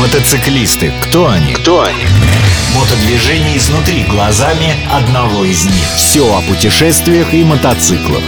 Мотоциклисты. 0.00 0.94
Кто 1.02 1.28
они? 1.28 1.52
Кто 1.52 1.82
они? 1.82 2.06
Мотодвижение 2.74 3.58
изнутри 3.58 4.04
глазами 4.04 4.74
одного 4.90 5.44
из 5.44 5.66
них. 5.66 5.86
Все 5.94 6.22
о 6.22 6.40
путешествиях 6.40 7.34
и 7.34 7.44
мотоциклах. 7.44 8.22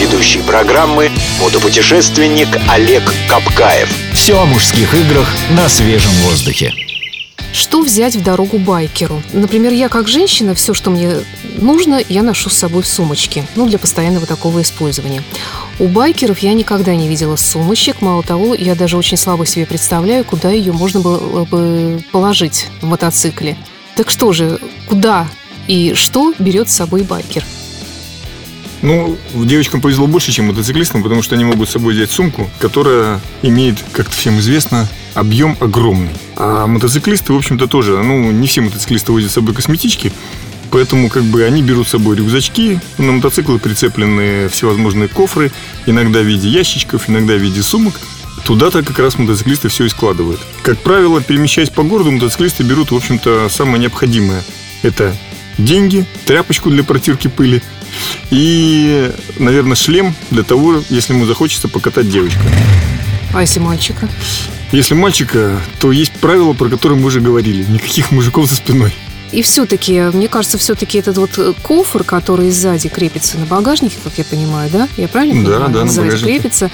Ведущий 0.00 0.40
программы 0.40 1.10
мотопутешественник 1.38 2.48
Олег 2.70 3.02
Капкаев. 3.28 3.90
Все 4.14 4.40
о 4.40 4.46
мужских 4.46 4.94
играх 4.94 5.28
на 5.50 5.68
свежем 5.68 6.12
воздухе. 6.22 6.72
Что 7.54 7.82
взять 7.82 8.16
в 8.16 8.22
дорогу 8.22 8.58
байкеру? 8.58 9.22
Например, 9.32 9.72
я 9.72 9.88
как 9.88 10.08
женщина, 10.08 10.56
все, 10.56 10.74
что 10.74 10.90
мне 10.90 11.18
нужно, 11.56 12.02
я 12.08 12.24
ношу 12.24 12.50
с 12.50 12.56
собой 12.56 12.82
в 12.82 12.88
сумочке. 12.88 13.46
Ну, 13.54 13.68
для 13.68 13.78
постоянного 13.78 14.26
такого 14.26 14.60
использования. 14.60 15.22
У 15.78 15.86
байкеров 15.86 16.40
я 16.40 16.52
никогда 16.52 16.96
не 16.96 17.06
видела 17.06 17.36
сумочек. 17.36 18.00
Мало 18.00 18.24
того, 18.24 18.56
я 18.56 18.74
даже 18.74 18.96
очень 18.96 19.16
слабо 19.16 19.46
себе 19.46 19.66
представляю, 19.66 20.24
куда 20.24 20.50
ее 20.50 20.72
можно 20.72 20.98
было 20.98 21.44
бы 21.44 22.02
положить 22.10 22.66
в 22.80 22.86
мотоцикле. 22.86 23.56
Так 23.94 24.10
что 24.10 24.32
же, 24.32 24.58
куда 24.88 25.28
и 25.68 25.94
что 25.94 26.34
берет 26.40 26.68
с 26.68 26.74
собой 26.74 27.02
байкер? 27.02 27.44
Ну, 28.84 29.16
девочкам 29.32 29.80
повезло 29.80 30.06
больше, 30.06 30.30
чем 30.30 30.48
мотоциклистам, 30.48 31.02
потому 31.02 31.22
что 31.22 31.34
они 31.34 31.44
могут 31.46 31.70
с 31.70 31.72
собой 31.72 31.94
взять 31.94 32.10
сумку, 32.10 32.50
которая 32.58 33.18
имеет, 33.40 33.82
как 33.92 34.10
всем 34.10 34.38
известно, 34.40 34.86
объем 35.14 35.56
огромный. 35.58 36.12
А 36.36 36.66
мотоциклисты, 36.66 37.32
в 37.32 37.36
общем-то, 37.36 37.66
тоже, 37.66 38.02
ну, 38.02 38.30
не 38.30 38.46
все 38.46 38.60
мотоциклисты 38.60 39.10
возят 39.12 39.30
с 39.30 39.34
собой 39.34 39.54
косметички, 39.54 40.12
поэтому 40.70 41.08
как 41.08 41.22
бы 41.22 41.44
они 41.44 41.62
берут 41.62 41.88
с 41.88 41.92
собой 41.92 42.16
рюкзачки, 42.16 42.78
на 42.98 43.12
мотоциклы 43.12 43.58
прицеплены 43.58 44.50
всевозможные 44.50 45.08
кофры, 45.08 45.50
иногда 45.86 46.20
в 46.20 46.26
виде 46.26 46.50
ящичков, 46.50 47.08
иногда 47.08 47.32
в 47.32 47.38
виде 47.38 47.62
сумок. 47.62 47.94
Туда-то 48.44 48.82
как 48.82 48.98
раз 48.98 49.16
мотоциклисты 49.16 49.68
все 49.68 49.86
и 49.86 49.88
складывают. 49.88 50.40
Как 50.62 50.76
правило, 50.76 51.22
перемещаясь 51.22 51.70
по 51.70 51.84
городу, 51.84 52.10
мотоциклисты 52.10 52.64
берут, 52.64 52.90
в 52.90 52.96
общем-то, 52.96 53.48
самое 53.48 53.78
необходимое. 53.78 54.44
Это 54.82 55.16
деньги, 55.56 56.04
тряпочку 56.26 56.68
для 56.68 56.84
протирки 56.84 57.28
пыли 57.28 57.62
и, 58.30 59.10
наверное, 59.38 59.76
шлем 59.76 60.14
для 60.30 60.42
того, 60.42 60.82
если 60.90 61.12
ему 61.12 61.26
захочется 61.26 61.68
покатать 61.68 62.10
девочку. 62.10 62.40
А 63.34 63.40
если 63.40 63.58
мальчика? 63.60 64.08
Если 64.72 64.94
мальчика, 64.94 65.60
то 65.80 65.92
есть 65.92 66.12
правило, 66.12 66.52
про 66.52 66.68
которое 66.68 66.94
мы 66.96 67.06
уже 67.06 67.20
говорили. 67.20 67.64
Никаких 67.68 68.10
мужиков 68.12 68.48
за 68.48 68.56
спиной. 68.56 68.92
И 69.32 69.42
все-таки, 69.42 70.00
мне 70.12 70.28
кажется, 70.28 70.58
все-таки 70.58 70.98
этот 70.98 71.16
вот 71.18 71.56
кофр, 71.62 72.04
который 72.04 72.50
сзади 72.52 72.88
крепится 72.88 73.36
на 73.36 73.46
багажнике, 73.46 73.96
как 74.04 74.16
я 74.16 74.24
понимаю, 74.24 74.70
да? 74.72 74.88
Я 74.96 75.08
правильно 75.08 75.42
Да, 75.42 75.50
понимаю? 75.50 75.72
да, 75.72 75.84
на 75.84 75.90
сзади 75.90 76.06
багажнике. 76.06 76.32
крепится, 76.38 76.70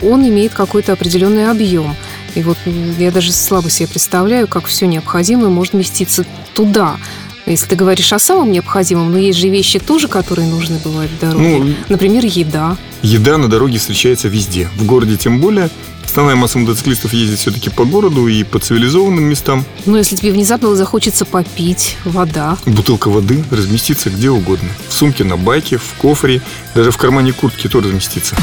он 0.00 0.26
имеет 0.28 0.54
какой-то 0.54 0.92
определенный 0.92 1.50
объем. 1.50 1.96
И 2.36 2.42
вот 2.42 2.56
я 2.98 3.10
даже 3.10 3.32
слабо 3.32 3.68
себе 3.68 3.88
представляю, 3.88 4.46
как 4.46 4.66
все 4.66 4.86
необходимое 4.86 5.48
может 5.48 5.72
вместиться 5.72 6.24
туда. 6.54 6.98
Если 7.46 7.66
ты 7.66 7.76
говоришь 7.76 8.12
о 8.12 8.18
самом 8.18 8.52
необходимом, 8.52 9.12
но 9.12 9.18
есть 9.18 9.38
же 9.38 9.48
вещи 9.48 9.78
тоже, 9.78 10.08
которые 10.08 10.48
нужны 10.48 10.78
бывают 10.82 11.12
в 11.12 11.18
дороге. 11.18 11.58
Ну, 11.58 11.74
Например, 11.88 12.24
еда. 12.24 12.76
Еда 13.02 13.36
на 13.36 13.48
дороге 13.48 13.78
встречается 13.78 14.28
везде. 14.28 14.68
В 14.76 14.86
городе 14.86 15.16
тем 15.16 15.40
более. 15.40 15.68
Основная 16.04 16.36
масса 16.36 16.58
мотоциклистов 16.58 17.12
ездит 17.12 17.40
все-таки 17.40 17.70
по 17.70 17.84
городу 17.84 18.28
и 18.28 18.44
по 18.44 18.60
цивилизованным 18.60 19.24
местам. 19.24 19.64
Но 19.84 19.98
если 19.98 20.14
тебе 20.14 20.30
внезапно 20.32 20.74
захочется 20.76 21.24
попить, 21.24 21.96
вода. 22.04 22.56
Бутылка 22.66 23.08
воды 23.08 23.42
разместится 23.50 24.10
где 24.10 24.30
угодно. 24.30 24.68
В 24.88 24.94
сумке, 24.94 25.24
на 25.24 25.36
байке, 25.36 25.76
в 25.76 25.94
кофре, 25.98 26.40
даже 26.74 26.92
в 26.92 26.96
кармане 26.98 27.32
куртки 27.32 27.68
тоже 27.68 27.86
разместится. 27.86 28.36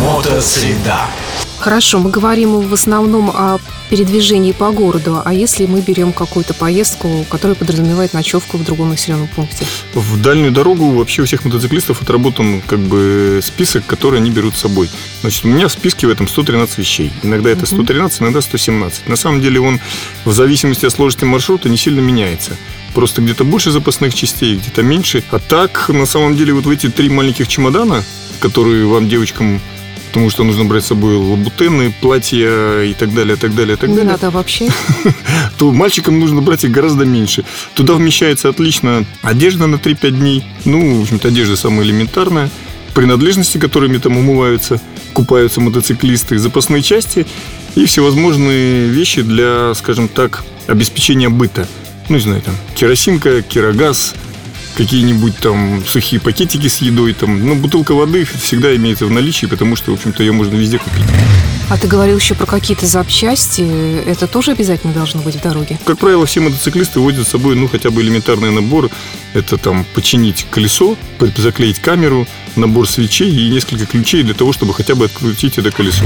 Мотосреда. 0.00 1.00
Хорошо, 1.62 2.00
мы 2.00 2.10
говорим 2.10 2.58
в 2.58 2.74
основном 2.74 3.30
о 3.30 3.60
передвижении 3.88 4.50
по 4.50 4.72
городу, 4.72 5.22
а 5.24 5.32
если 5.32 5.64
мы 5.66 5.80
берем 5.80 6.12
какую-то 6.12 6.54
поездку, 6.54 7.24
которая 7.30 7.54
подразумевает 7.54 8.14
ночевку 8.14 8.56
в 8.56 8.64
другом 8.64 8.88
населенном 8.88 9.28
пункте? 9.28 9.64
В 9.94 10.20
дальнюю 10.20 10.50
дорогу 10.50 10.90
вообще 10.90 11.22
у 11.22 11.24
всех 11.24 11.44
мотоциклистов 11.44 12.02
отработан 12.02 12.62
как 12.62 12.80
бы 12.80 13.38
список, 13.44 13.86
который 13.86 14.18
они 14.18 14.30
берут 14.30 14.56
с 14.56 14.62
собой. 14.62 14.90
Значит, 15.20 15.44
у 15.44 15.48
меня 15.48 15.68
в 15.68 15.72
списке 15.72 16.08
в 16.08 16.10
этом 16.10 16.26
113 16.26 16.78
вещей. 16.78 17.12
Иногда 17.22 17.50
это 17.50 17.64
113, 17.64 18.22
иногда 18.22 18.40
117. 18.40 19.06
На 19.06 19.14
самом 19.14 19.40
деле 19.40 19.60
он 19.60 19.78
в 20.24 20.32
зависимости 20.32 20.84
от 20.84 20.92
сложности 20.92 21.24
маршрута 21.26 21.68
не 21.68 21.76
сильно 21.76 22.00
меняется. 22.00 22.56
Просто 22.92 23.22
где-то 23.22 23.44
больше 23.44 23.70
запасных 23.70 24.16
частей, 24.16 24.56
где-то 24.56 24.82
меньше. 24.82 25.22
А 25.30 25.38
так, 25.38 25.90
на 25.90 26.06
самом 26.06 26.36
деле, 26.36 26.54
вот 26.54 26.66
в 26.66 26.70
эти 26.70 26.88
три 26.88 27.08
маленьких 27.08 27.46
чемодана, 27.46 28.02
которые 28.40 28.84
вам, 28.84 29.08
девочкам, 29.08 29.60
потому 30.12 30.28
что 30.28 30.44
нужно 30.44 30.66
брать 30.66 30.84
с 30.84 30.88
собой 30.88 31.16
лабутены, 31.16 31.90
платья 32.02 32.82
и 32.82 32.92
так 32.92 33.14
далее, 33.14 33.36
так 33.36 33.54
далее, 33.54 33.78
так 33.78 33.88
Не 33.88 33.96
далее 33.96 34.12
надо 34.12 34.30
вообще. 34.30 34.68
то 35.58 35.72
мальчикам 35.72 36.20
нужно 36.20 36.42
брать 36.42 36.64
их 36.64 36.70
гораздо 36.70 37.06
меньше. 37.06 37.44
Туда 37.72 37.94
вмещается 37.94 38.50
отлично 38.50 39.06
одежда 39.22 39.66
на 39.66 39.76
3-5 39.76 40.10
дней. 40.10 40.44
Ну, 40.66 40.98
в 40.98 41.02
общем-то, 41.02 41.28
одежда 41.28 41.56
самая 41.56 41.86
элементарная. 41.86 42.50
Принадлежности, 42.92 43.56
которыми 43.56 43.96
там 43.96 44.18
умываются, 44.18 44.82
купаются 45.14 45.62
мотоциклисты, 45.62 46.36
запасные 46.36 46.82
части 46.82 47.26
и 47.74 47.86
всевозможные 47.86 48.88
вещи 48.88 49.22
для, 49.22 49.72
скажем 49.74 50.08
так, 50.08 50.44
обеспечения 50.66 51.30
быта. 51.30 51.66
Ну, 52.10 52.16
не 52.16 52.22
знаю, 52.22 52.42
там, 52.42 52.54
керосинка, 52.74 53.40
керогаз, 53.40 54.14
какие-нибудь 54.76 55.36
там 55.36 55.84
сухие 55.86 56.20
пакетики 56.20 56.68
с 56.68 56.78
едой, 56.78 57.12
там, 57.12 57.46
ну, 57.46 57.54
бутылка 57.56 57.94
воды 57.94 58.24
всегда 58.24 58.74
имеется 58.76 59.06
в 59.06 59.10
наличии, 59.10 59.46
потому 59.46 59.76
что, 59.76 59.90
в 59.90 59.94
общем-то, 59.94 60.22
ее 60.22 60.32
можно 60.32 60.54
везде 60.54 60.78
купить. 60.78 61.04
А 61.68 61.78
ты 61.78 61.86
говорил 61.86 62.18
еще 62.18 62.34
про 62.34 62.44
какие-то 62.44 62.86
запчасти. 62.86 63.66
Это 64.06 64.26
тоже 64.26 64.50
обязательно 64.50 64.92
должно 64.92 65.22
быть 65.22 65.36
в 65.36 65.40
дороге? 65.40 65.78
Как 65.84 65.98
правило, 65.98 66.26
все 66.26 66.40
мотоциклисты 66.40 67.00
возят 67.00 67.26
с 67.26 67.30
собой, 67.30 67.54
ну, 67.54 67.66
хотя 67.66 67.90
бы 67.90 68.02
элементарный 68.02 68.50
набор. 68.50 68.90
Это 69.32 69.56
там 69.56 69.86
починить 69.94 70.46
колесо, 70.50 70.96
заклеить 71.36 71.78
камеру, 71.78 72.26
набор 72.56 72.88
свечей 72.88 73.30
и 73.30 73.48
несколько 73.48 73.86
ключей 73.86 74.22
для 74.22 74.34
того, 74.34 74.52
чтобы 74.52 74.74
хотя 74.74 74.94
бы 74.94 75.06
открутить 75.06 75.56
это 75.56 75.70
колесо. 75.70 76.04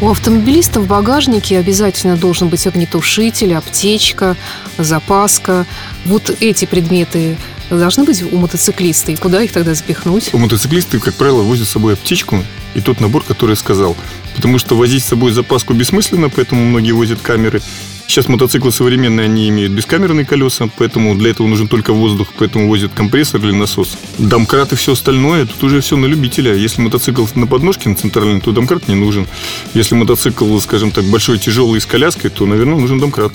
У 0.00 0.10
автомобилиста 0.10 0.80
в 0.80 0.86
багажнике 0.86 1.58
обязательно 1.58 2.16
должен 2.16 2.48
быть 2.48 2.66
огнетушитель, 2.66 3.54
аптечка, 3.54 4.36
запаска. 4.76 5.66
Вот 6.04 6.36
эти 6.40 6.64
предметы 6.64 7.36
должны 7.70 8.04
быть 8.04 8.22
у 8.22 8.36
мотоциклиста. 8.36 9.12
И 9.12 9.16
куда 9.16 9.42
их 9.42 9.52
тогда 9.52 9.74
запихнуть? 9.74 10.30
У 10.32 10.38
мотоциклисты, 10.38 10.98
как 10.98 11.14
правило, 11.14 11.42
возят 11.42 11.66
с 11.66 11.70
собой 11.70 11.94
аптечку 11.94 12.42
и 12.74 12.80
тот 12.80 13.00
набор, 13.00 13.22
который 13.22 13.50
я 13.50 13.56
сказал. 13.56 13.96
Потому 14.36 14.58
что 14.58 14.76
возить 14.76 15.04
с 15.04 15.08
собой 15.08 15.32
запаску 15.32 15.74
бессмысленно, 15.74 16.28
поэтому 16.28 16.64
многие 16.64 16.92
возят 16.92 17.20
камеры. 17.20 17.62
Сейчас 18.06 18.28
мотоциклы 18.28 18.70
современные, 18.70 19.24
они 19.24 19.48
имеют 19.48 19.72
бескамерные 19.72 20.26
колеса, 20.26 20.68
поэтому 20.76 21.14
для 21.14 21.30
этого 21.30 21.46
нужен 21.46 21.68
только 21.68 21.92
воздух, 21.92 22.28
поэтому 22.36 22.68
возят 22.68 22.92
компрессор 22.92 23.40
или 23.40 23.52
насос. 23.52 23.96
Домкрат 24.18 24.72
и 24.72 24.76
все 24.76 24.92
остальное, 24.92 25.46
тут 25.46 25.64
уже 25.64 25.80
все 25.80 25.96
на 25.96 26.06
любителя. 26.06 26.54
Если 26.54 26.82
мотоцикл 26.82 27.24
на 27.34 27.46
подножке, 27.46 27.88
на 27.88 27.96
центральной, 27.96 28.40
то 28.40 28.52
домкрат 28.52 28.88
не 28.88 28.94
нужен. 28.94 29.26
Если 29.72 29.94
мотоцикл, 29.94 30.58
скажем 30.58 30.90
так, 30.90 31.04
большой, 31.04 31.38
тяжелый, 31.38 31.80
с 31.80 31.86
коляской, 31.86 32.30
то, 32.30 32.44
наверное, 32.44 32.76
нужен 32.76 33.00
домкрат. 33.00 33.32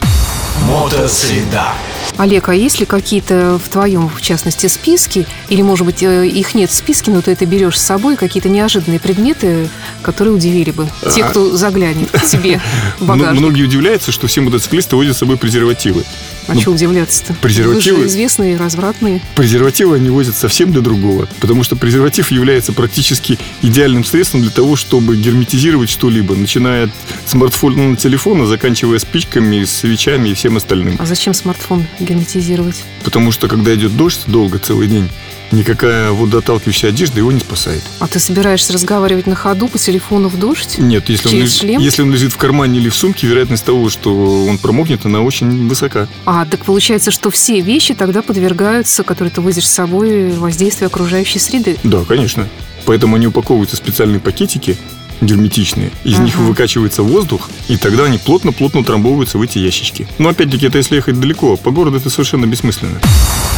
Мотосреда. 0.67 1.73
Олег, 2.19 2.49
а 2.49 2.53
есть 2.53 2.81
ли 2.81 2.85
какие-то 2.85 3.57
в 3.63 3.69
твоем, 3.69 4.09
в 4.09 4.21
частности, 4.21 4.67
списке, 4.67 5.25
или, 5.47 5.61
может 5.61 5.85
быть, 5.85 6.03
э, 6.03 6.27
их 6.27 6.53
нет 6.53 6.69
в 6.69 6.73
списке, 6.73 7.11
но 7.11 7.21
ты 7.21 7.31
это 7.31 7.45
берешь 7.45 7.79
с 7.79 7.81
собой, 7.81 8.17
какие-то 8.17 8.49
неожиданные 8.49 8.99
предметы, 8.99 9.69
которые 10.01 10.33
удивили 10.35 10.71
бы 10.71 10.89
те, 11.15 11.23
А. 11.23 11.29
кто 11.29 11.55
заглянет 11.55 12.11
к 12.11 12.25
тебе 12.25 12.59
в 12.99 13.05
багажник? 13.05 13.39
Многие 13.39 13.63
удивляются, 13.63 14.11
что 14.11 14.27
все 14.27 14.41
мотоциклисты 14.41 14.97
возят 14.97 15.15
с 15.15 15.19
собой 15.19 15.37
презервативы. 15.37 16.03
А 16.49 16.55
ну, 16.55 16.61
что 16.61 16.71
удивляться-то? 16.71 17.33
презервативы- 17.41 17.97
Вы 17.97 18.01
же 18.03 18.07
известные, 18.07 18.57
развратные. 18.57 19.21
Презервативы 19.35 19.95
они 19.95 20.09
возят 20.09 20.35
совсем 20.35 20.71
для 20.71 20.81
другого, 20.81 21.27
потому 21.39 21.63
что 21.63 21.75
презерватив 21.75 22.31
является 22.31 22.73
практически 22.73 23.37
идеальным 23.61 24.03
средством 24.03 24.41
для 24.41 24.51
того, 24.51 24.75
чтобы 24.75 25.15
герметизировать 25.15 25.89
что-либо, 25.89 26.35
начиная 26.35 26.85
от 26.85 26.91
смартфона, 27.25 27.95
телефона, 27.95 28.45
заканчивая 28.47 28.99
спичками, 28.99 29.63
свечами 29.63 30.29
и 30.29 30.33
всем 30.33 30.57
остальным. 30.57 30.95
А 30.99 31.05
зачем 31.05 31.33
смартфон 31.33 31.85
герметизировать? 31.99 32.83
Потому 33.03 33.31
что 33.31 33.47
когда 33.47 33.73
идет 33.75 33.95
дождь 33.95 34.21
долго, 34.27 34.59
целый 34.59 34.87
день, 34.87 35.07
никакая 35.51 36.11
водоотталкивающая 36.11 36.89
одежда 36.89 37.19
его 37.19 37.31
не 37.31 37.39
спасает. 37.39 37.83
А 37.99 38.07
ты 38.07 38.19
собираешься 38.19 38.73
разговаривать 38.73 39.27
на 39.27 39.35
ходу 39.35 39.67
по 39.67 39.77
телефону 39.77 40.29
в 40.29 40.39
дождь? 40.39 40.77
Нет, 40.77 41.09
если 41.09 41.27
он, 41.27 41.33
Через 41.33 41.55
шлем? 41.57 41.81
если 41.81 42.01
он 42.01 42.11
лежит 42.11 42.33
в 42.33 42.37
кармане 42.37 42.79
или 42.79 42.89
в 42.89 42.95
сумке, 42.95 43.27
вероятность 43.27 43.65
того, 43.65 43.89
что 43.89 44.45
он 44.45 44.57
промокнет, 44.57 45.05
она 45.05 45.21
очень 45.21 45.67
высока. 45.67 46.07
А, 46.25 46.45
так 46.45 46.65
получается, 46.65 47.11
что 47.11 47.29
все 47.31 47.61
вещи 47.61 47.93
тогда 47.93 48.21
подвергаются, 48.21 49.03
которые 49.03 49.31
ты 49.31 49.41
возишь 49.41 49.67
с 49.67 49.71
собой, 49.71 50.31
воздействию 50.31 50.87
окружающей 50.87 51.39
среды. 51.39 51.77
Да, 51.83 52.03
конечно. 52.07 52.47
Поэтому 52.85 53.15
они 53.17 53.27
упаковываются 53.27 53.75
в 53.75 53.79
специальные 53.79 54.19
пакетики 54.19 54.77
герметичные. 55.21 55.91
Из 56.03 56.17
них 56.19 56.35
Ага. 56.35 56.43
выкачивается 56.43 57.03
воздух, 57.03 57.49
и 57.67 57.77
тогда 57.77 58.05
они 58.05 58.17
плотно-плотно 58.17 58.81
утрамбовываются 58.81 59.37
в 59.37 59.41
эти 59.41 59.57
ящички. 59.59 60.07
Но 60.17 60.29
опять-таки, 60.29 60.67
это 60.67 60.77
если 60.77 60.95
ехать 60.95 61.19
далеко. 61.19 61.57
По 61.57 61.71
городу 61.71 61.97
это 61.97 62.09
совершенно 62.09 62.45
бессмысленно. 62.45 62.99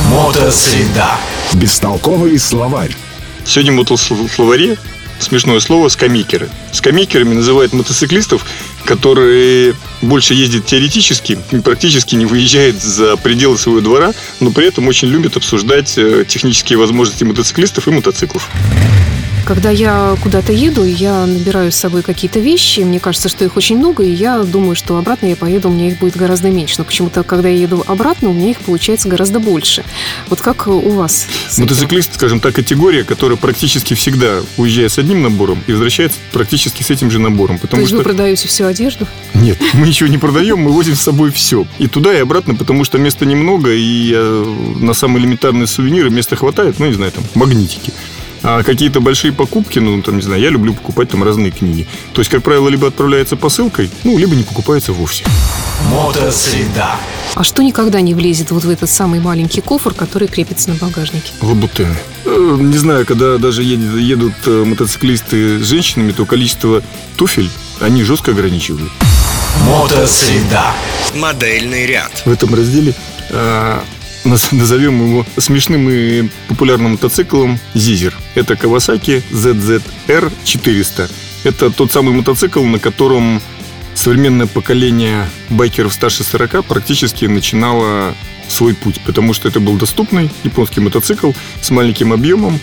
Мотосреда. 0.09 1.11
Бестолковый 1.53 2.37
словарь. 2.39 2.95
Сегодня 3.45 3.71
в 3.73 3.75
мотословаре 3.75 4.77
смешное 5.19 5.59
слово 5.59 5.89
скамейкеры. 5.89 6.49
Скамейкерами 6.71 7.35
называют 7.35 7.73
мотоциклистов, 7.73 8.45
которые 8.85 9.75
больше 10.01 10.33
ездят 10.33 10.65
теоретически 10.65 11.37
и 11.51 11.57
практически 11.59 12.15
не 12.15 12.25
выезжают 12.25 12.81
за 12.81 13.17
пределы 13.17 13.57
своего 13.57 13.81
двора, 13.81 14.13
но 14.39 14.49
при 14.51 14.67
этом 14.67 14.87
очень 14.87 15.09
любят 15.09 15.37
обсуждать 15.37 15.93
э, 15.97 16.25
технические 16.27 16.79
возможности 16.79 17.23
мотоциклистов 17.23 17.87
и 17.87 17.91
мотоциклов. 17.91 18.49
Когда 19.51 19.69
я 19.69 20.15
куда-то 20.24 20.53
еду, 20.53 20.86
я 20.86 21.25
набираю 21.25 21.74
с 21.74 21.75
собой 21.75 22.03
какие-то 22.03 22.39
вещи, 22.39 22.80
мне 22.80 23.01
кажется, 23.01 23.27
что 23.27 23.44
их 23.44 23.57
очень 23.57 23.77
много, 23.77 24.01
и 24.01 24.09
я 24.09 24.44
думаю, 24.44 24.77
что 24.77 24.95
обратно 24.95 25.25
я 25.25 25.36
поеду, 25.36 25.68
у 25.68 25.74
меня 25.74 25.89
их 25.89 26.00
будет 26.00 26.15
гораздо 26.15 26.50
меньше. 26.50 26.75
Но 26.77 26.86
почему-то, 26.86 27.24
когда 27.24 27.50
я 27.50 27.57
еду 27.57 27.83
обратно, 27.86 28.30
у 28.30 28.33
меня 28.33 28.51
их 28.51 28.62
получается 28.62 29.09
гораздо 29.09 29.42
больше. 29.42 29.83
Вот 30.30 30.39
как 30.39 30.68
у 30.68 30.92
вас? 30.92 31.27
Мотоциклист, 31.57 32.15
скажем 32.15 32.39
так, 32.39 32.56
категория, 32.56 33.03
которая 33.03 33.38
практически 33.38 33.94
всегда 33.94 34.39
уезжает 34.56 34.94
с 34.94 35.00
одним 35.00 35.21
набором 35.21 35.62
и 35.68 35.74
возвращается 35.74 36.18
практически 36.31 36.81
с 36.81 36.89
этим 36.89 37.12
же 37.12 37.19
набором. 37.19 37.59
Потому 37.59 37.80
То 37.80 37.81
есть 37.81 37.89
что... 37.89 37.97
вы 37.97 38.04
продаете 38.06 38.47
всю 38.47 38.63
одежду? 38.68 39.06
Нет, 39.33 39.57
мы 39.74 39.86
ничего 39.86 40.07
не 40.07 40.18
продаем, 40.18 40.59
мы 40.59 40.71
возим 40.71 40.95
с 40.95 41.01
собой 41.01 41.30
все. 41.30 41.68
И 41.77 41.88
туда, 41.88 42.13
и 42.13 42.19
обратно, 42.19 42.56
потому 42.56 42.86
что 42.86 42.97
места 43.00 43.25
немного, 43.25 43.74
и 43.74 44.13
на 44.80 44.94
самые 44.94 45.21
элементарные 45.24 45.68
сувениры 45.68 46.09
места 46.09 46.38
хватает, 46.38 46.80
ну, 46.80 46.86
не 46.86 46.94
знаю, 46.94 47.12
там, 47.12 47.25
магнитики. 47.36 47.92
А 48.43 48.63
какие-то 48.63 49.01
большие 49.01 49.31
покупки, 49.31 49.79
ну, 49.79 50.01
там, 50.01 50.15
не 50.15 50.21
знаю, 50.21 50.41
я 50.41 50.49
люблю 50.49 50.73
покупать 50.73 51.09
там 51.09 51.23
разные 51.23 51.51
книги. 51.51 51.88
То 52.13 52.21
есть, 52.21 52.31
как 52.31 52.43
правило, 52.43 52.69
либо 52.69 52.88
отправляется 52.88 53.35
посылкой, 53.35 53.89
ну, 54.03 54.17
либо 54.17 54.35
не 54.35 54.43
покупается 54.43 54.93
вовсе. 54.93 55.23
Мотосреда. 55.89 56.95
А 57.35 57.43
что 57.43 57.61
никогда 57.63 58.01
не 58.01 58.13
влезет 58.13 58.51
вот 58.51 58.63
в 58.63 58.69
этот 58.69 58.89
самый 58.89 59.19
маленький 59.19 59.61
кофр, 59.61 59.93
который 59.93 60.27
крепится 60.27 60.69
на 60.69 60.75
багажнике? 60.75 61.31
Лабутены. 61.41 61.95
Э, 62.25 62.57
не 62.59 62.77
знаю, 62.77 63.05
когда 63.05 63.38
даже 63.38 63.63
едут, 63.63 63.99
едут 63.99 64.33
э, 64.45 64.63
мотоциклисты 64.65 65.59
с 65.59 65.67
женщинами, 65.67 66.11
то 66.11 66.25
количество 66.25 66.81
туфель 67.17 67.49
они 67.79 68.03
жестко 68.03 68.31
ограничивают. 68.31 68.91
Мотосреда. 69.67 70.73
Модельный 71.15 71.85
ряд. 71.85 72.11
В 72.25 72.31
этом 72.31 72.53
разделе 72.53 72.94
а, 73.31 73.83
назовем 74.23 75.07
его 75.07 75.25
смешным 75.38 75.89
и 75.89 76.29
популярным 76.47 76.91
мотоциклом 76.91 77.59
Зизер. 77.73 78.15
Это 78.35 78.53
Kawasaki 78.53 79.23
ZZR 79.31 80.31
400. 80.44 81.09
Это 81.44 81.71
тот 81.71 81.91
самый 81.91 82.13
мотоцикл, 82.13 82.63
на 82.63 82.79
котором 82.79 83.41
современное 83.95 84.47
поколение 84.47 85.29
байкеров 85.50 85.94
старше 85.94 86.23
40 86.23 86.65
практически 86.65 87.25
начинало 87.25 88.15
свой 88.47 88.73
путь, 88.73 89.00
потому 89.06 89.33
что 89.33 89.47
это 89.47 89.59
был 89.59 89.75
доступный 89.75 90.29
японский 90.44 90.81
мотоцикл 90.81 91.31
с 91.62 91.71
маленьким 91.71 92.13
объемом. 92.13 92.59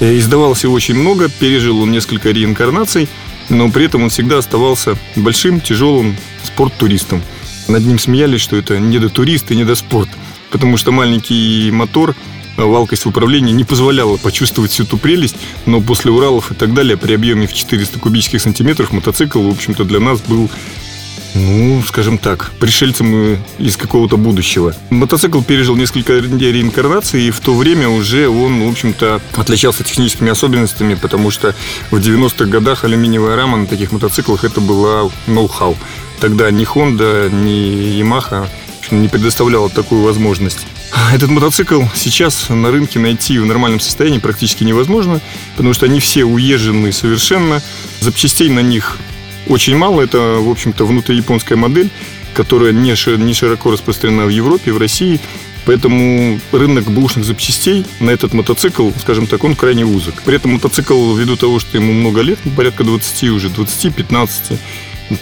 Э, 0.00 0.18
издавалось 0.18 0.64
его 0.64 0.74
очень 0.74 0.94
много, 0.94 1.28
пережил 1.28 1.80
он 1.80 1.92
несколько 1.92 2.30
реинкарнаций, 2.30 3.08
но 3.48 3.70
при 3.70 3.86
этом 3.86 4.02
он 4.02 4.10
всегда 4.10 4.38
оставался 4.38 4.96
большим, 5.16 5.60
тяжелым 5.60 6.16
спорт-туристом. 6.44 7.22
Над 7.68 7.86
ним 7.86 7.98
смеялись, 7.98 8.40
что 8.40 8.56
это 8.56 8.78
недотурист 8.78 9.50
и 9.52 9.56
недоспорт 9.56 10.08
потому 10.52 10.76
что 10.76 10.92
маленький 10.92 11.70
мотор 11.72 12.14
валкость 12.56 13.04
в 13.04 13.08
управлении 13.08 13.52
не 13.52 13.64
позволяла 13.64 14.18
почувствовать 14.18 14.70
всю 14.70 14.84
ту 14.84 14.98
прелесть, 14.98 15.36
но 15.66 15.80
после 15.80 16.10
Уралов 16.12 16.52
и 16.52 16.54
так 16.54 16.74
далее 16.74 16.96
при 16.96 17.14
объеме 17.14 17.46
в 17.46 17.54
400 17.54 17.98
кубических 17.98 18.40
сантиметров 18.40 18.92
мотоцикл, 18.92 19.40
в 19.40 19.50
общем-то, 19.50 19.84
для 19.84 19.98
нас 19.98 20.20
был 20.20 20.50
ну, 21.34 21.82
скажем 21.86 22.18
так, 22.18 22.50
пришельцем 22.60 23.38
из 23.58 23.78
какого-то 23.78 24.18
будущего. 24.18 24.74
Мотоцикл 24.90 25.40
пережил 25.40 25.76
несколько 25.76 26.18
реинкарнаций, 26.18 27.22
и 27.22 27.30
в 27.30 27.40
то 27.40 27.54
время 27.54 27.88
уже 27.88 28.28
он, 28.28 28.62
в 28.62 28.68
общем-то, 28.68 29.22
отличался 29.36 29.82
техническими 29.82 30.30
особенностями, 30.30 30.94
потому 30.94 31.30
что 31.30 31.54
в 31.90 31.96
90-х 31.96 32.44
годах 32.44 32.84
алюминиевая 32.84 33.34
рама 33.34 33.56
на 33.56 33.66
таких 33.66 33.92
мотоциклах 33.92 34.44
это 34.44 34.60
была 34.60 35.08
ноу-хау. 35.26 35.78
Тогда 36.20 36.50
ни 36.50 36.66
Honda, 36.66 37.30
ни 37.32 37.98
Yamaha 37.98 38.46
не 38.92 39.08
предоставляла 39.08 39.68
такую 39.70 40.02
возможность. 40.02 40.66
Этот 41.12 41.30
мотоцикл 41.30 41.82
сейчас 41.94 42.48
на 42.48 42.70
рынке 42.70 42.98
найти 42.98 43.38
в 43.38 43.46
нормальном 43.46 43.80
состоянии 43.80 44.18
практически 44.18 44.64
невозможно, 44.64 45.20
потому 45.56 45.74
что 45.74 45.86
они 45.86 46.00
все 46.00 46.24
уезжены 46.24 46.92
совершенно. 46.92 47.62
Запчастей 48.00 48.48
на 48.48 48.60
них 48.60 48.98
очень 49.48 49.76
мало. 49.76 50.02
Это, 50.02 50.38
в 50.40 50.48
общем-то, 50.50 50.84
внутрияпонская 50.84 51.56
модель, 51.56 51.90
которая 52.34 52.72
не 52.72 52.94
широко 52.94 53.70
распространена 53.70 54.26
в 54.26 54.30
Европе, 54.30 54.72
в 54.72 54.78
России. 54.78 55.20
Поэтому 55.64 56.40
рынок 56.50 56.90
бушных 56.90 57.24
запчастей 57.24 57.86
на 58.00 58.10
этот 58.10 58.34
мотоцикл, 58.34 58.90
скажем 59.00 59.28
так, 59.28 59.44
он 59.44 59.54
крайне 59.54 59.84
узок. 59.84 60.22
При 60.24 60.34
этом 60.34 60.54
мотоцикл, 60.54 61.14
ввиду 61.14 61.36
того, 61.36 61.60
что 61.60 61.76
ему 61.76 61.92
много 61.92 62.20
лет, 62.20 62.40
порядка 62.56 62.82
20 62.82 63.24
уже, 63.30 63.48
20-15, 63.48 64.58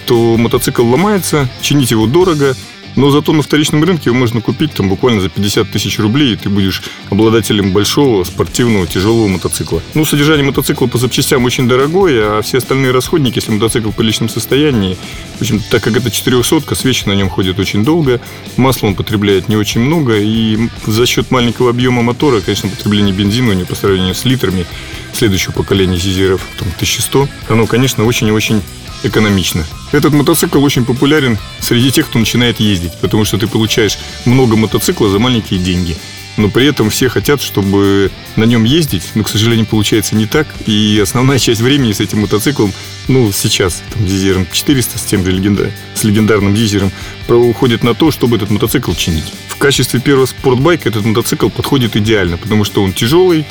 то 0.06 0.36
мотоцикл 0.38 0.82
ломается, 0.86 1.48
чинить 1.60 1.90
его 1.90 2.06
дорого– 2.06 2.56
но 2.96 3.10
зато 3.10 3.32
на 3.32 3.42
вторичном 3.42 3.84
рынке 3.84 4.10
его 4.10 4.16
можно 4.16 4.40
купить 4.40 4.72
там 4.72 4.88
буквально 4.88 5.20
за 5.20 5.28
50 5.28 5.70
тысяч 5.70 5.98
рублей, 5.98 6.32
и 6.32 6.36
ты 6.36 6.48
будешь 6.48 6.82
обладателем 7.10 7.72
большого 7.72 8.24
спортивного 8.24 8.86
тяжелого 8.86 9.28
мотоцикла. 9.28 9.82
Ну, 9.94 10.04
содержание 10.04 10.44
мотоцикла 10.44 10.86
по 10.86 10.98
запчастям 10.98 11.44
очень 11.44 11.68
дорогое, 11.68 12.38
а 12.38 12.42
все 12.42 12.58
остальные 12.58 12.92
расходники, 12.92 13.36
если 13.36 13.52
мотоцикл 13.52 13.90
в 13.90 13.94
приличном 13.94 14.28
состоянии, 14.28 14.96
в 15.38 15.40
общем, 15.40 15.62
так 15.70 15.82
как 15.82 15.96
это 15.96 16.10
400 16.10 16.74
свечи 16.74 17.04
на 17.06 17.12
нем 17.12 17.28
ходят 17.28 17.58
очень 17.58 17.84
долго, 17.84 18.20
масла 18.56 18.88
он 18.88 18.94
потребляет 18.94 19.48
не 19.48 19.56
очень 19.56 19.80
много, 19.80 20.16
и 20.18 20.68
за 20.86 21.06
счет 21.06 21.30
маленького 21.30 21.70
объема 21.70 22.02
мотора, 22.02 22.40
конечно, 22.40 22.68
потребление 22.68 23.14
бензина 23.14 23.50
у 23.50 23.54
него 23.54 23.66
по 23.66 23.74
сравнению 23.74 24.14
с 24.14 24.24
литрами 24.24 24.66
следующего 25.12 25.52
поколения 25.52 25.96
Зизеров, 25.96 26.46
там, 26.58 26.68
1100, 26.76 27.28
оно, 27.48 27.66
конечно, 27.66 28.04
очень 28.04 28.28
и 28.28 28.32
очень 28.32 28.62
экономично. 29.02 29.66
Этот 29.92 30.12
мотоцикл 30.12 30.62
очень 30.62 30.84
популярен 30.84 31.38
среди 31.60 31.90
тех, 31.90 32.06
кто 32.06 32.18
начинает 32.18 32.60
ездить, 32.60 32.92
потому 33.00 33.24
что 33.24 33.38
ты 33.38 33.46
получаешь 33.46 33.98
много 34.24 34.56
мотоцикла 34.56 35.08
за 35.08 35.18
маленькие 35.18 35.60
деньги. 35.60 35.96
Но 36.36 36.48
при 36.48 36.66
этом 36.66 36.90
все 36.90 37.08
хотят, 37.08 37.42
чтобы 37.42 38.10
на 38.36 38.44
нем 38.44 38.64
ездить, 38.64 39.02
но, 39.14 39.24
к 39.24 39.28
сожалению, 39.28 39.66
получается 39.66 40.14
не 40.14 40.26
так. 40.26 40.46
И 40.66 40.98
основная 41.02 41.38
часть 41.38 41.60
времени 41.60 41.92
с 41.92 42.00
этим 42.00 42.20
мотоциклом, 42.20 42.72
ну, 43.08 43.30
сейчас, 43.32 43.82
там, 43.92 44.06
Дизером 44.06 44.46
400 44.50 44.98
с 44.98 45.02
тем 45.02 45.24
же 45.24 45.32
легенда, 45.32 45.70
с 45.94 46.04
легендарным 46.04 46.54
Дизером, 46.54 46.92
уходит 47.28 47.82
на 47.82 47.94
то, 47.94 48.10
чтобы 48.10 48.36
этот 48.36 48.50
мотоцикл 48.50 48.92
чинить. 48.94 49.32
В 49.48 49.56
качестве 49.56 50.00
первого 50.00 50.26
спортбайка 50.26 50.88
этот 50.88 51.04
мотоцикл 51.04 51.48
подходит 51.48 51.96
идеально, 51.96 52.38
потому 52.38 52.64
что 52.64 52.82
он 52.82 52.92
тяжелый, 52.92 53.44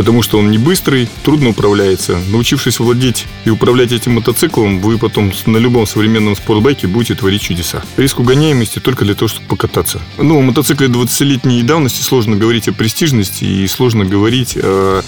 потому 0.00 0.22
что 0.22 0.38
он 0.38 0.50
не 0.50 0.56
быстрый, 0.56 1.10
трудно 1.24 1.50
управляется. 1.50 2.18
Научившись 2.30 2.80
владеть 2.80 3.26
и 3.44 3.50
управлять 3.50 3.92
этим 3.92 4.14
мотоциклом, 4.14 4.80
вы 4.80 4.96
потом 4.96 5.30
на 5.44 5.58
любом 5.58 5.86
современном 5.86 6.34
спортбайке 6.36 6.86
будете 6.86 7.14
творить 7.14 7.42
чудеса. 7.42 7.82
Риск 7.98 8.18
угоняемости 8.18 8.78
только 8.78 9.04
для 9.04 9.14
того, 9.14 9.28
чтобы 9.28 9.46
покататься. 9.48 10.00
Ну, 10.16 10.38
о 10.38 10.40
мотоцикле 10.40 10.86
20-летней 10.88 11.62
давности 11.64 12.00
сложно 12.00 12.34
говорить 12.36 12.66
о 12.66 12.72
престижности 12.72 13.44
и 13.44 13.66
сложно 13.66 14.06
говорить 14.06 14.56
о 14.56 15.02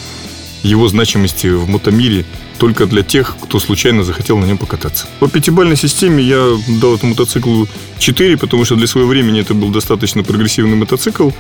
его 0.63 0.87
значимости 0.89 1.47
в 1.47 1.67
мотомире 1.71 2.27
только 2.59 2.85
для 2.85 3.03
тех, 3.03 3.35
кто 3.41 3.61
случайно 3.61 4.05
захотел 4.05 4.37
на 4.37 4.45
нем 4.45 4.59
покататься. 4.59 5.07
По 5.21 5.29
пятибалльной 5.29 5.79
системе 5.79 6.23
я 6.23 6.51
дал 6.69 6.97
этому 6.97 7.13
мотоциклу 7.13 7.67
4, 7.99 8.37
потому 8.37 8.67
что 8.67 8.77
для 8.77 8.87
своего 8.87 9.09
времени 9.09 9.41
это 9.41 9.55
был 9.55 9.71
достаточно 9.71 10.23
прогрессивный 10.23 10.77
мотоцикл. 10.77 11.31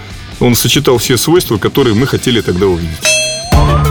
Он 0.40 0.54
сочетал 0.54 0.96
все 0.96 1.18
свойства, 1.18 1.58
которые 1.58 1.94
мы 1.94 2.06
хотели 2.06 2.40
тогда 2.40 2.66
увидеть. 2.66 3.11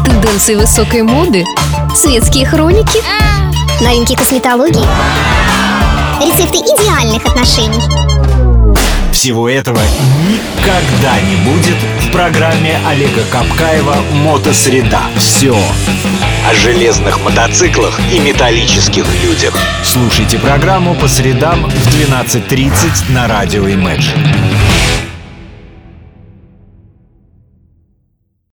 Тенденции 0.04 0.56
высокой 0.56 1.04
моды, 1.04 1.46
светские 1.96 2.46
хроники, 2.46 3.00
новинки 3.84 4.16
косметологии, 4.16 4.86
рецепты 6.20 6.58
идеальных 6.58 7.26
отношений. 7.26 7.82
Всего 9.12 9.48
этого 9.50 9.80
никогда 10.28 11.20
не 11.22 11.36
будет 11.46 11.76
в 12.00 12.12
программе 12.12 12.80
Олега 12.88 13.24
Капкаева 13.32 13.96
«Мотосреда». 14.14 15.02
Все 15.18 15.56
о 16.50 16.54
железных 16.56 17.20
мотоциклах 17.22 18.00
и 18.12 18.20
металлических 18.20 19.06
людях. 19.24 19.56
Слушайте 19.84 20.40
программу 20.40 20.96
по 20.96 21.08
средам 21.08 21.70
в 21.70 21.88
12.30 21.88 23.12
на 23.12 23.28
радио 23.28 23.68
Imagine. 23.68 24.71